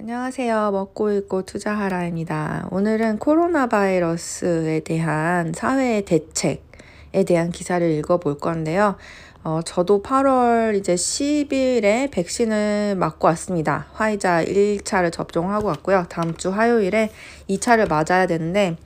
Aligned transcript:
안녕하세요. 0.00 0.70
먹고 0.70 1.10
읽고 1.12 1.42
투자하라입니다. 1.42 2.68
오늘은 2.70 3.18
코로나 3.18 3.66
바이러스에 3.66 4.80
대한 4.80 5.52
사회의 5.54 6.06
대책에 6.06 7.24
대한 7.26 7.50
기사를 7.50 7.86
읽어볼 7.86 8.38
건데요. 8.38 8.96
어, 9.44 9.60
저도 9.62 10.02
8월 10.02 10.74
이제 10.74 10.94
10일에 10.94 12.10
백신을 12.12 12.96
맞고 12.96 13.26
왔습니다. 13.28 13.88
화이자 13.92 14.42
1차를 14.46 15.12
접종하고 15.12 15.68
왔고요. 15.68 16.06
다음 16.08 16.34
주 16.34 16.48
화요일에 16.48 17.10
2차를 17.50 17.86
맞아야 17.86 18.26
되는데, 18.26 18.78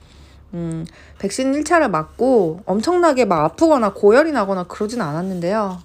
음, 0.53 0.85
백신 1.19 1.53
1차를 1.53 1.89
맞고 1.89 2.59
엄청나게 2.65 3.23
막 3.23 3.45
아프거나 3.45 3.93
고열이 3.93 4.33
나거나 4.33 4.63
그러진 4.63 4.99
않았는데요. 4.99 5.79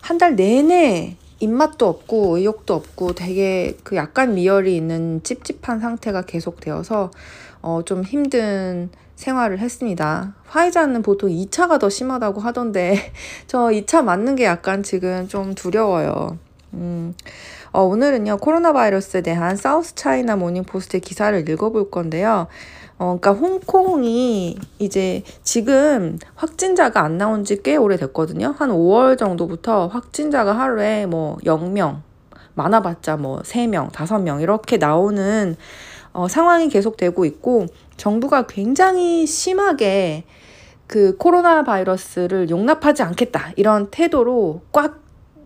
한 0.00 0.18
달 0.18 0.34
내내 0.34 1.16
입맛도 1.42 1.88
없고 1.88 2.36
의욕도 2.36 2.72
없고 2.72 3.14
되게 3.14 3.76
그 3.82 3.96
약간 3.96 4.34
미열이 4.34 4.76
있는 4.76 5.20
찝찝한 5.24 5.80
상태가 5.80 6.22
계속되어서 6.22 7.10
어, 7.62 7.82
좀 7.84 8.04
힘든 8.04 8.90
생활을 9.16 9.58
했습니다. 9.58 10.34
화이자는 10.46 11.02
보통 11.02 11.30
2차가 11.30 11.80
더 11.80 11.90
심하다고 11.90 12.40
하던데 12.40 13.12
저 13.48 13.70
2차 13.70 14.02
맞는 14.04 14.36
게 14.36 14.44
약간 14.44 14.84
지금 14.84 15.26
좀 15.26 15.54
두려워요. 15.56 16.38
음, 16.74 17.14
어, 17.72 17.84
오늘은요 17.84 18.36
코로나 18.36 18.74
바이러스에 18.74 19.22
대한 19.22 19.56
South 19.56 19.94
China 19.94 20.36
Morning 20.36 20.64
Post의 20.64 21.00
기사를 21.00 21.48
읽어볼 21.48 21.90
건데요. 21.90 22.46
어, 22.98 23.18
그러니까 23.18 23.32
홍콩이 23.32 24.58
이제 24.78 25.22
지금 25.42 26.18
확진자가 26.34 27.02
안 27.02 27.16
나온 27.16 27.44
지 27.44 27.62
꽤 27.62 27.76
오래됐거든요. 27.76 28.54
한 28.58 28.68
5월 28.70 29.16
정도부터 29.16 29.86
확진자가 29.86 30.52
하루에 30.52 31.06
뭐 31.06 31.38
0명, 31.44 32.00
많아봤자 32.54 33.16
뭐 33.16 33.40
3명, 33.40 33.90
5명 33.90 34.42
이렇게 34.42 34.76
나오는 34.76 35.56
어, 36.12 36.28
상황이 36.28 36.68
계속되고 36.68 37.24
있고 37.24 37.66
정부가 37.96 38.46
굉장히 38.46 39.26
심하게 39.26 40.24
그 40.86 41.16
코로나 41.16 41.64
바이러스를 41.64 42.50
용납하지 42.50 43.02
않겠다 43.02 43.52
이런 43.56 43.90
태도로 43.90 44.60
꽉 44.72 45.01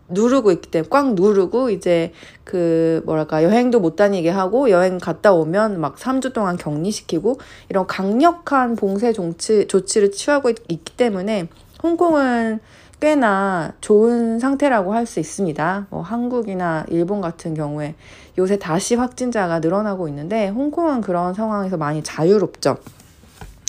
누르고 0.09 0.53
있기 0.53 0.71
때문에 0.71 0.89
꽉 0.89 1.15
누르고 1.15 1.71
이제 1.71 2.12
그 2.45 3.03
뭐랄까 3.05 3.43
여행도 3.43 3.81
못 3.81 3.97
다니게 3.97 4.31
하고 4.31 4.71
여행 4.71 4.98
갔다 4.98 5.33
오면 5.33 5.81
막 5.81 5.97
3주 5.97 6.33
동안 6.33 6.57
격리시키고 6.57 7.39
이런 7.69 7.87
강력한 7.87 8.77
봉쇄 8.77 9.13
조치, 9.13 9.67
조치를 9.67 10.13
취하고 10.13 10.51
있, 10.51 10.57
있기 10.69 10.97
때문에 10.97 11.48
홍콩은 11.83 12.61
꽤나 13.01 13.75
좋은 13.81 14.39
상태라고 14.39 14.95
할 14.95 15.07
수 15.07 15.21
있습니다. 15.21 15.87
뭐 15.91 16.01
한국이나 16.01 16.87
일본 16.89 17.20
같은 17.20 17.55
경우에 17.55 17.95
요새 18.39 18.59
다시 18.59 18.95
확진자가 18.95 19.61
늘어나고 19.61 20.09
있는데 20.09 20.48
홍콩은 20.48 21.01
그런 21.03 21.35
상황에서 21.35 21.77
많이 21.77 22.03
자유롭죠. 22.03 22.77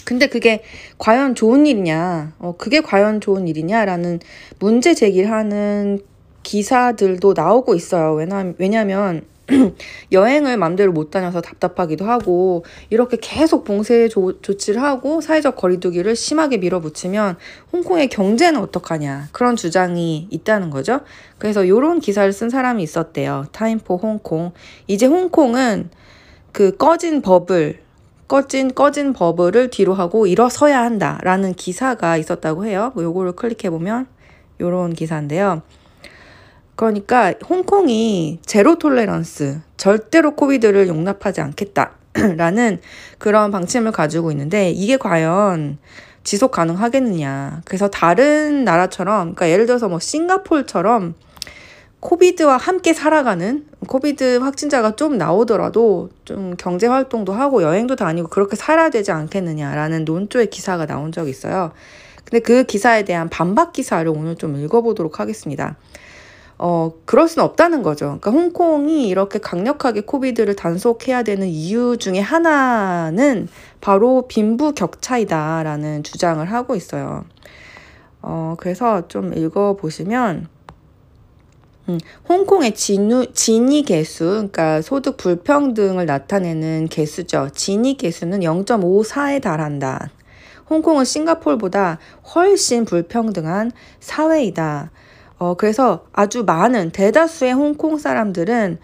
근데 0.05 0.27
그게 0.27 0.63
과연 0.97 1.35
좋은 1.35 1.65
일이냐, 1.67 2.31
어, 2.39 2.55
그게 2.57 2.79
과연 2.79 3.19
좋은 3.19 3.47
일이냐라는 3.47 4.21
문제 4.59 4.93
제기를 4.93 5.29
하는 5.29 5.99
기사들도 6.47 7.33
나오고 7.35 7.75
있어요. 7.75 8.13
왜냐, 8.13 8.53
왜냐면 8.57 9.23
여행을 10.13 10.55
맘대로 10.57 10.93
못 10.93 11.11
다녀서 11.11 11.41
답답하기도 11.41 12.05
하고 12.05 12.63
이렇게 12.89 13.17
계속 13.19 13.65
봉쇄 13.65 14.07
조, 14.07 14.41
조치를 14.41 14.81
하고 14.81 15.19
사회적 15.19 15.57
거리두기를 15.57 16.15
심하게 16.15 16.57
밀어붙이면 16.57 17.35
홍콩의 17.73 18.07
경제는 18.07 18.61
어떡하냐 18.61 19.27
그런 19.33 19.57
주장이 19.57 20.27
있다는 20.29 20.69
거죠. 20.69 21.01
그래서 21.37 21.65
이런 21.65 21.99
기사를 21.99 22.31
쓴 22.31 22.49
사람이 22.49 22.81
있었대요. 22.81 23.47
Time 23.51 23.77
for 23.77 23.97
Hong 23.97 24.22
Kong. 24.22 24.53
이제 24.87 25.05
홍콩은 25.05 25.89
그 26.53 26.77
꺼진 26.77 27.21
버블 27.21 27.81
꺼진 28.29 28.73
꺼진 28.73 29.11
버블을 29.11 29.69
뒤로 29.69 29.93
하고 29.93 30.27
일어서야 30.27 30.81
한다라는 30.81 31.55
기사가 31.55 32.15
있었다고 32.15 32.65
해요. 32.65 32.93
요거를 32.97 33.33
클릭해 33.33 33.69
보면 33.69 34.07
요런 34.61 34.93
기사인데요. 34.93 35.61
그러니까 36.77 37.33
홍콩이 37.49 38.39
zero 38.45 38.77
tolerance, 38.77 39.61
절대로 39.77 40.35
COVID를 40.35 40.87
용납하지 40.87 41.41
않겠다라는 41.41 42.79
그런 43.17 43.51
방침을 43.51 43.91
가지고 43.91 44.29
있는데 44.31 44.69
이게 44.69 44.95
과연 44.95 45.79
지속 46.23 46.51
가능하겠느냐. 46.51 47.63
그래서 47.65 47.89
다른 47.89 48.63
나라처럼, 48.63 49.33
그러니까 49.33 49.49
예를 49.49 49.65
들어서 49.65 49.89
뭐 49.89 49.99
싱가폴처럼 49.99 51.15
코비드와 51.99 52.57
함께 52.57 52.93
살아가는 52.93 53.65
코비드 53.87 54.37
확진자가 54.37 54.95
좀 54.95 55.17
나오더라도 55.17 56.09
좀 56.25 56.53
경제 56.59 56.85
활동도 56.85 57.33
하고 57.33 57.63
여행도 57.63 57.95
다니고 57.95 58.27
그렇게 58.27 58.55
살아야 58.55 58.91
되지 58.91 59.11
않겠느냐라는 59.11 60.05
논조의 60.05 60.51
기사가 60.51 60.85
나온 60.85 61.11
적이 61.11 61.31
있어요. 61.31 61.71
근데 62.23 62.39
그 62.39 62.65
기사에 62.65 63.03
대한 63.03 63.29
반박 63.29 63.73
기사를 63.73 64.07
오늘 64.09 64.35
좀 64.35 64.57
읽어보도록 64.57 65.19
하겠습니다. 65.19 65.75
어, 66.59 66.91
그럴 67.05 67.27
수는 67.27 67.45
없다는 67.45 67.83
거죠. 67.83 68.17
그러니까 68.19 68.31
홍콩이 68.31 69.07
이렇게 69.07 69.39
강력하게 69.39 70.01
코비드를 70.01 70.55
단속해야 70.55 71.23
되는 71.23 71.47
이유 71.47 71.97
중에 71.97 72.19
하나는 72.19 73.47
바로 73.79 74.27
빈부 74.27 74.73
격차이다라는 74.73 76.03
주장을 76.03 76.43
하고 76.51 76.75
있어요. 76.75 77.25
어, 78.23 78.55
그래서 78.57 79.07
좀 79.07 79.37
읽어보시면, 79.37 80.47
음, 81.89 81.99
홍콩의 82.27 82.73
진우, 82.73 83.27
진위 83.33 83.83
개수, 83.83 84.25
그러니까 84.25 84.81
소득 84.81 85.15
불평등을 85.17 86.07
나타내는 86.07 86.87
개수죠. 86.89 87.49
진위 87.53 87.97
개수는 87.97 88.39
0.54에 88.39 89.41
달한다. 89.41 90.09
홍콩은 90.69 91.05
싱가폴보다 91.05 91.99
훨씬 92.35 92.83
불평등한 92.83 93.71
사회이다. 94.01 94.91
어, 95.37 95.55
그래서 95.55 96.05
아주 96.13 96.43
많은 96.43 96.91
대다수의 96.91 97.53
홍콩 97.53 97.97
사람들은 97.97 98.79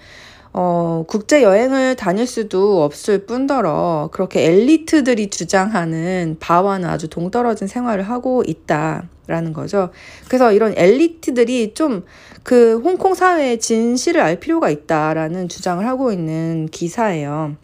어, 0.55 1.03
국제 1.07 1.41
여행을 1.41 1.95
다닐 1.95 2.27
수도 2.27 2.83
없을 2.83 3.25
뿐더러 3.25 4.09
그렇게 4.11 4.45
엘리트들이 4.45 5.31
주장하는 5.31 6.37
바와는 6.39 6.87
아주 6.87 7.07
동떨어진 7.07 7.67
생활을 7.67 8.03
하고 8.03 8.43
있다라는 8.45 9.53
거죠. 9.53 9.89
그래서 10.27 10.51
이런 10.51 10.73
엘리트들이 10.77 11.73
좀 11.73 12.03
그 12.43 12.81
홍콩 12.83 13.13
사회의 13.13 13.57
진실을 13.57 14.21
알 14.21 14.39
필요가 14.39 14.69
있다라는 14.69 15.47
주장을 15.47 15.85
하고 15.87 16.11
있는 16.11 16.67
기사예요. 16.67 17.55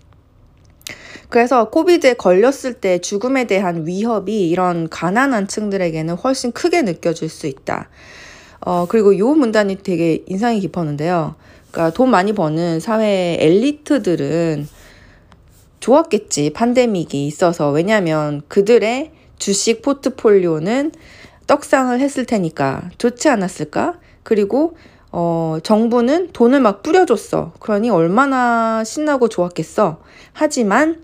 그래서 1.27 1.69
코비드에 1.69 2.13
걸렸을 2.13 2.75
때 2.75 2.99
죽음에 2.99 3.45
대한 3.45 3.85
위협이 3.85 4.49
이런 4.49 4.89
가난한 4.89 5.47
층들에게는 5.47 6.15
훨씬 6.15 6.51
크게 6.51 6.81
느껴질 6.81 7.29
수 7.29 7.45
있다. 7.45 7.89
어, 8.61 8.85
그리고 8.87 9.17
요 9.17 9.33
문단이 9.33 9.77
되게 9.77 10.23
인상이 10.27 10.59
깊었는데요. 10.59 11.35
그러니까 11.71 11.93
돈 11.95 12.09
많이 12.09 12.33
버는 12.33 12.79
사회 12.79 13.37
엘리트들은 13.39 14.67
좋았겠지. 15.79 16.51
판데믹이 16.51 17.25
있어서. 17.27 17.71
왜냐면 17.71 18.41
그들의 18.47 19.11
주식 19.37 19.81
포트폴리오는 19.81 20.91
떡상을 21.47 21.99
했을 21.99 22.25
테니까 22.25 22.89
좋지 22.97 23.29
않았을까? 23.29 23.99
그리고 24.23 24.75
어, 25.11 25.57
정부는 25.63 26.31
돈을 26.33 26.59
막 26.59 26.83
뿌려줬어. 26.83 27.53
그러니 27.59 27.89
얼마나 27.89 28.83
신나고 28.83 29.27
좋았겠어. 29.27 30.01
하지만, 30.33 31.01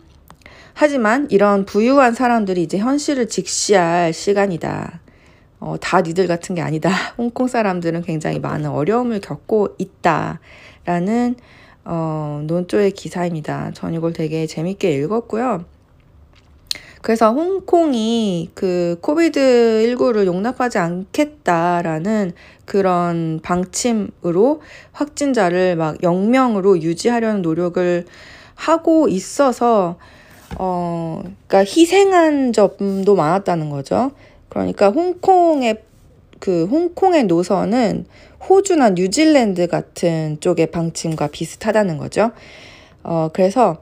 하지만 0.74 1.28
이런 1.32 1.66
부유한 1.66 2.14
사람들이 2.14 2.62
이제 2.62 2.78
현실을 2.78 3.28
직시할 3.28 4.14
시간이다. 4.14 5.00
어, 5.60 5.76
다 5.80 6.02
니들 6.02 6.28
같은 6.28 6.56
게 6.56 6.62
아니다. 6.62 6.90
홍콩 7.18 7.48
사람들은 7.48 8.04
굉장히 8.04 8.40
많은 8.40 8.70
어려움을 8.70 9.22
겪고 9.22 9.76
있다 9.78 10.40
라는 10.86 11.36
어, 11.84 12.42
논조의 12.46 12.92
기사입니다. 12.92 13.72
전 13.74 13.94
이걸 13.94 14.14
되게 14.14 14.48
재밌게 14.48 14.92
읽었고요. 14.92 15.66
그래서 17.06 17.32
홍콩이 17.32 18.50
그 18.56 18.98
코비드19를 19.04 20.26
용납하지 20.26 20.80
않겠다라는 20.80 22.34
그런 22.66 23.40
방침으로 23.44 24.64
확진자를 24.92 25.76
막 25.76 26.00
0명으로 26.00 26.82
유지하려는 26.82 27.44
노력을 27.44 28.06
하고 28.56 29.08
있어서 29.08 29.98
어, 30.58 31.22
그러니까 31.48 31.60
희생한 31.60 32.54
점도 32.54 33.16
많았다는 33.16 33.70
거죠. 33.70 34.12
그러니까 34.50 34.90
홍콩의 34.90 35.78
그 36.40 36.66
홍콩의 36.66 37.26
노선은 37.26 38.06
호주나 38.48 38.92
뉴질랜드 38.92 39.68
같은 39.68 40.38
쪽의 40.40 40.68
방침과 40.68 41.28
비슷하다는 41.28 41.98
거죠. 41.98 42.32
어, 43.04 43.30
그래서 43.34 43.78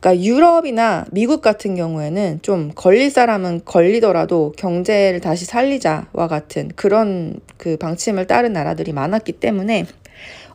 그러니까 0.00 0.24
유럽이나 0.24 1.04
미국 1.12 1.42
같은 1.42 1.74
경우에는 1.74 2.40
좀 2.42 2.72
걸릴 2.74 3.10
사람은 3.10 3.62
걸리더라도 3.64 4.52
경제를 4.56 5.20
다시 5.20 5.44
살리자와 5.44 6.26
같은 6.28 6.70
그런 6.74 7.38
그 7.58 7.76
방침을 7.76 8.26
따른 8.26 8.54
나라들이 8.54 8.92
많았기 8.92 9.32
때문에 9.32 9.86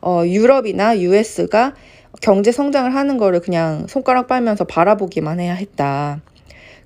어, 0.02 0.24
유럽이나 0.26 1.00
US가 1.00 1.76
경제 2.22 2.52
성장을 2.52 2.94
하는 2.94 3.18
거를 3.18 3.40
그냥 3.40 3.86
손가락 3.88 4.28
빨면서 4.28 4.64
바라보기만 4.64 5.40
해야 5.40 5.54
했다. 5.54 6.22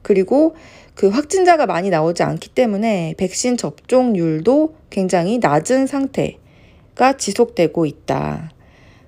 그리고 0.01 0.55
그 0.99 1.07
확진자가 1.07 1.65
많이 1.65 1.89
나오지 1.89 2.23
않기 2.23 2.49
때문에 2.49 3.15
백신 3.17 3.55
접종률도 3.55 4.75
굉장히 4.89 5.37
낮은 5.37 5.87
상태가 5.87 7.15
지속되고 7.17 7.85
있다. 7.85 8.51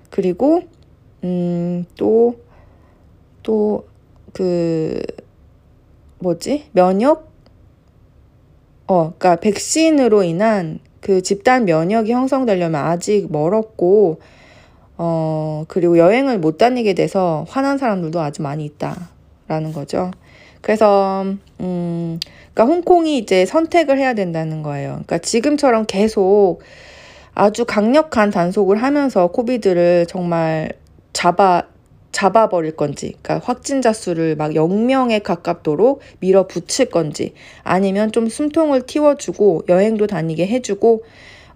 그리고 0.08 0.62
음, 1.22 1.84
또, 1.98 2.36
또, 3.42 3.86
그, 4.32 5.02
뭐지? 6.18 6.70
면역? 6.72 7.30
어, 8.86 9.10
그니까 9.10 9.36
백신으로 9.36 10.22
인한 10.22 10.78
그 11.02 11.20
집단 11.20 11.66
면역이 11.66 12.10
형성되려면 12.10 12.82
아직 12.82 13.30
멀었고, 13.30 14.18
어, 14.96 15.66
그리고 15.68 15.98
여행을 15.98 16.38
못 16.38 16.56
다니게 16.56 16.94
돼서 16.94 17.44
화난 17.50 17.76
사람들도 17.76 18.18
아주 18.18 18.40
많이 18.40 18.64
있다라는 18.64 19.74
거죠. 19.74 20.10
그래서 20.62 21.24
음, 21.60 22.18
그러니까 22.54 22.74
홍콩이 22.74 23.18
이제 23.18 23.44
선택을 23.44 23.98
해야 23.98 24.14
된다는 24.14 24.62
거예요. 24.62 24.92
그러니까 24.92 25.18
지금처럼 25.18 25.84
계속 25.86 26.60
아주 27.34 27.64
강력한 27.64 28.30
단속을 28.30 28.82
하면서 28.82 29.26
코비드를 29.26 30.06
정말 30.06 30.72
잡아 31.12 31.64
잡아버릴 32.12 32.76
건지, 32.76 33.14
그러니까 33.22 33.44
확진자 33.46 33.94
수를 33.94 34.36
막 34.36 34.52
0명에 34.52 35.22
가깝도록 35.22 36.00
밀어붙일 36.20 36.90
건지, 36.90 37.32
아니면 37.64 38.12
좀 38.12 38.28
숨통을 38.28 38.82
틔워주고 38.82 39.62
여행도 39.68 40.06
다니게 40.06 40.46
해주고 40.46 41.04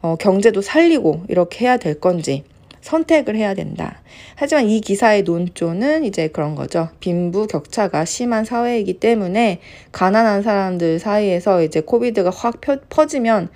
어, 0.00 0.16
경제도 0.18 0.62
살리고 0.62 1.24
이렇게 1.28 1.66
해야 1.66 1.76
될 1.76 2.00
건지. 2.00 2.44
선택을 2.86 3.36
해야 3.36 3.54
된다. 3.54 4.00
하지만 4.36 4.68
이 4.68 4.80
기사의 4.80 5.24
논조는 5.24 6.04
이제 6.04 6.28
그런 6.28 6.54
거죠. 6.54 6.88
빈부 7.00 7.46
격차가 7.48 8.04
심한 8.04 8.44
사회이기 8.44 8.94
때문에 8.94 9.60
가난한 9.90 10.42
사람들 10.42 11.00
사이에서 11.00 11.62
이제 11.62 11.80
코비드가 11.80 12.30
확 12.30 12.60
퍼지면 12.88 13.48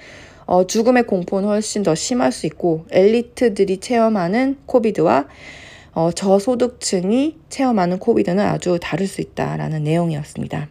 어, 0.46 0.66
죽음의 0.66 1.04
공포는 1.04 1.48
훨씬 1.48 1.84
더 1.84 1.94
심할 1.94 2.32
수 2.32 2.46
있고 2.46 2.84
엘리트들이 2.90 3.78
체험하는 3.78 4.56
코비드와 4.66 5.26
어, 5.92 6.10
저소득층이 6.10 7.36
체험하는 7.48 7.98
코비드는 7.98 8.44
아주 8.44 8.78
다를 8.82 9.06
수 9.06 9.20
있다라는 9.20 9.84
내용이었습니다. 9.84 10.68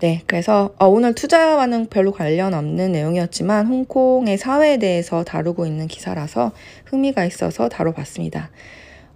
네, 0.00 0.22
그래서 0.26 0.72
어, 0.78 0.86
오늘 0.86 1.14
투자와는 1.14 1.88
별로 1.90 2.10
관련 2.10 2.54
없는 2.54 2.92
내용이었지만 2.92 3.66
홍콩의 3.66 4.38
사회에 4.38 4.78
대해서 4.78 5.24
다루고 5.24 5.66
있는 5.66 5.88
기사라서 5.88 6.52
흥미가 6.86 7.26
있어서 7.26 7.68
다뤄봤습니다. 7.68 8.50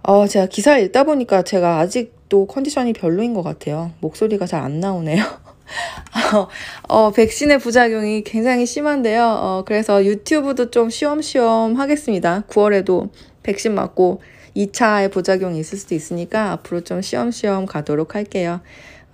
어, 0.03 0.27
제가 0.27 0.45
기사를 0.45 0.83
읽다 0.83 1.03
보니까 1.03 1.41
제가 1.41 1.79
아직도 1.79 2.45
컨디션이 2.45 2.93
별로인 2.93 3.33
것 3.33 3.41
같아요. 3.41 3.93
목소리가 3.99 4.45
잘 4.45 4.61
안 4.61 4.79
나오네요. 4.79 5.23
어, 6.35 6.47
어, 6.87 7.11
백신의 7.11 7.57
부작용이 7.57 8.23
굉장히 8.23 8.67
심한데요. 8.67 9.23
어, 9.23 9.63
그래서 9.65 10.05
유튜브도 10.05 10.69
좀 10.69 10.91
쉬엄쉬엄 10.91 11.79
하겠습니다. 11.79 12.43
9월에도 12.47 13.09
백신 13.41 13.73
맞고 13.73 14.21
2차의 14.55 15.11
부작용이 15.11 15.59
있을 15.59 15.79
수도 15.79 15.95
있으니까 15.95 16.51
앞으로 16.51 16.81
좀 16.81 17.01
쉬엄쉬엄 17.01 17.65
가도록 17.65 18.13
할게요. 18.13 18.61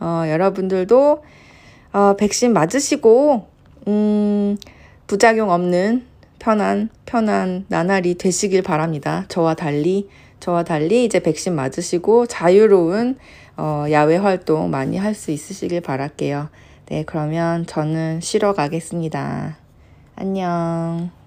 어, 0.02 0.24
여러분들도 0.28 1.24
어, 1.94 2.16
백신 2.16 2.54
맞으시고, 2.54 3.48
음, 3.88 4.58
부작용 5.08 5.50
없는 5.52 6.06
편한, 6.40 6.90
편한 7.06 7.66
나날이 7.68 8.16
되시길 8.16 8.62
바랍니다. 8.64 9.26
저와 9.28 9.54
달리, 9.56 10.08
저와 10.40 10.64
달리 10.64 11.06
이제 11.06 11.20
백신 11.20 11.54
맞으시고 11.56 12.26
자유로운 12.28 13.18
어, 13.58 13.86
야외 13.92 14.18
활동 14.18 14.72
많이 14.72 14.98
할 14.98 15.14
수 15.14 15.32
있으시길 15.32 15.82
바랄게요. 15.82 16.50
네, 16.88 17.04
그러면 17.06 17.66
저는 17.68 18.22
쉬러 18.22 18.54
가겠습니다. 18.54 19.58
안녕. 20.16 21.21